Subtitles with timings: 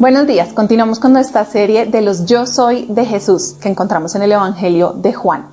[0.00, 4.22] Buenos días, continuamos con nuestra serie de los Yo Soy de Jesús que encontramos en
[4.22, 5.46] el Evangelio de Juan.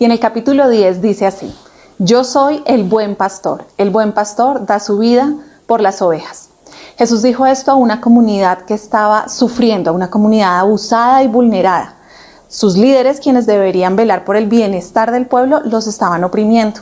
[0.00, 1.54] Y en el capítulo 10 dice así,
[1.98, 5.32] Yo soy el buen pastor, el buen pastor da su vida
[5.66, 6.48] por las ovejas.
[6.98, 11.94] Jesús dijo esto a una comunidad que estaba sufriendo, a una comunidad abusada y vulnerada.
[12.48, 16.80] Sus líderes, quienes deberían velar por el bienestar del pueblo, los estaban oprimiendo.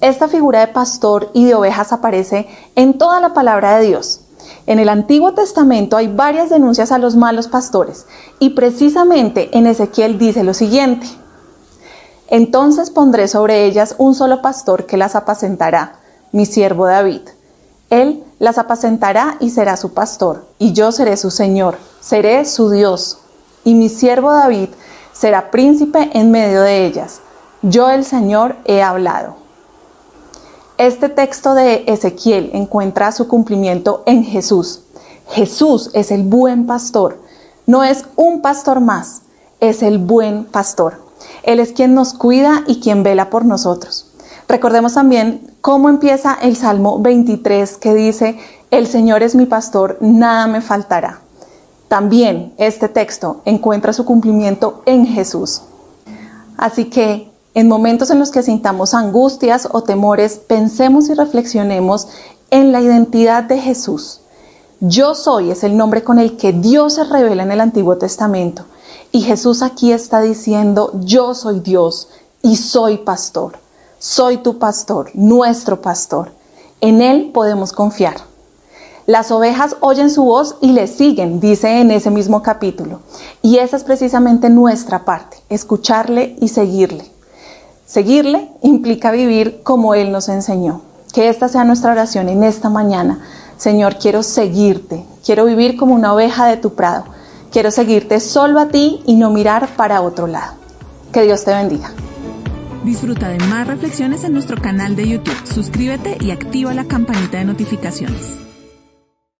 [0.00, 4.22] Esta figura de pastor y de ovejas aparece en toda la palabra de Dios.
[4.66, 8.06] En el Antiguo Testamento hay varias denuncias a los malos pastores
[8.40, 11.06] y precisamente en Ezequiel dice lo siguiente.
[12.28, 16.00] Entonces pondré sobre ellas un solo pastor que las apacentará,
[16.32, 17.20] mi siervo David.
[17.90, 23.18] Él las apacentará y será su pastor, y yo seré su Señor, seré su Dios,
[23.64, 24.70] y mi siervo David
[25.12, 27.20] será príncipe en medio de ellas.
[27.62, 29.45] Yo el Señor he hablado.
[30.78, 34.82] Este texto de Ezequiel encuentra su cumplimiento en Jesús.
[35.30, 37.18] Jesús es el buen pastor.
[37.66, 39.22] No es un pastor más,
[39.60, 41.00] es el buen pastor.
[41.44, 44.12] Él es quien nos cuida y quien vela por nosotros.
[44.48, 48.38] Recordemos también cómo empieza el Salmo 23 que dice,
[48.70, 51.20] el Señor es mi pastor, nada me faltará.
[51.88, 55.62] También este texto encuentra su cumplimiento en Jesús.
[56.58, 62.06] Así que en momentos en los que sintamos angustias o temores, pensemos y reflexionemos
[62.50, 64.20] en la identidad de Jesús.
[64.80, 68.66] Yo soy es el nombre con el que Dios se revela en el Antiguo Testamento.
[69.10, 72.10] Y Jesús aquí está diciendo, yo soy Dios
[72.42, 73.52] y soy pastor.
[73.98, 76.32] Soy tu pastor, nuestro pastor.
[76.82, 78.16] En Él podemos confiar.
[79.06, 83.00] Las ovejas oyen su voz y le siguen, dice en ese mismo capítulo.
[83.40, 87.15] Y esa es precisamente nuestra parte, escucharle y seguirle.
[87.86, 90.82] Seguirle implica vivir como Él nos enseñó.
[91.14, 93.20] Que esta sea nuestra oración en esta mañana.
[93.56, 97.04] Señor, quiero seguirte, quiero vivir como una oveja de tu prado.
[97.52, 100.54] Quiero seguirte solo a ti y no mirar para otro lado.
[101.12, 101.92] Que Dios te bendiga.
[102.84, 105.46] Disfruta de más reflexiones en nuestro canal de YouTube.
[105.46, 108.45] Suscríbete y activa la campanita de notificaciones.